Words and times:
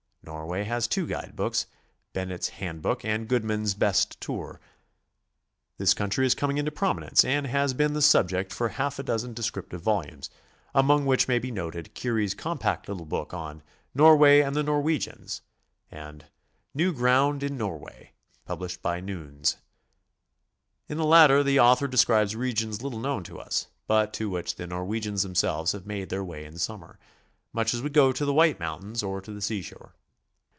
Norway 0.23 0.65
has 0.65 0.87
two 0.87 1.07
guidebooks, 1.07 1.65
Ben 2.13 2.29
net's 2.29 2.49
"Handbook," 2.49 3.03
and 3.03 3.27
Goodman's 3.27 3.73
"Best 3.73 4.21
Tour." 4.21 4.61
This 5.79 5.95
coun 5.95 6.11
try 6.11 6.23
is 6.23 6.35
coming 6.35 6.59
into 6.59 6.69
prominence 6.71 7.25
and 7.25 7.47
has 7.47 7.73
been 7.73 7.93
the 7.93 8.03
subject 8.03 8.53
for 8.53 8.69
SOMEWHAT 8.69 8.69
LITERARY. 8.69 8.77
24? 8.77 8.85
half 8.85 8.99
a 8.99 9.03
dozen 9.03 9.33
descriptive 9.33 9.81
volumes, 9.81 10.29
among 10.75 11.07
which 11.07 11.27
may 11.27 11.39
be 11.39 11.49
noted 11.49 11.95
Keary's 11.95 12.35
compact 12.35 12.87
little 12.87 13.07
book 13.07 13.33
on 13.33 13.63
"Norway 13.95 14.41
and 14.41 14.55
the 14.55 14.61
Norwe 14.63 14.99
gians," 14.99 15.41
and 15.89 16.25
"New 16.75 16.93
Ground 16.93 17.41
in 17.41 17.57
Norway," 17.57 18.11
published 18.45 18.83
by 18.83 19.01
Newnes. 19.01 19.57
In 20.87 20.97
the 20.97 21.03
latter 21.05 21.41
the 21.41 21.59
author 21.59 21.87
describes 21.87 22.35
regions 22.35 22.83
little 22.83 22.99
known 22.99 23.23
to 23.23 23.39
us, 23.39 23.67
but 23.87 24.13
to 24.13 24.29
which 24.29 24.55
the 24.55 24.67
Norwegians 24.67 25.23
themselves 25.23 25.71
have 25.71 25.87
made 25.87 26.09
their 26.09 26.23
way 26.23 26.45
in 26.45 26.59
summer, 26.59 26.99
much 27.51 27.73
as 27.73 27.81
we 27.81 27.89
go 27.89 28.11
to 28.11 28.23
the 28.23 28.33
White 28.33 28.59
Mountains 28.59 29.01
or 29.01 29.19
to 29.19 29.31
the 29.33 29.41
seashore. 29.41 29.95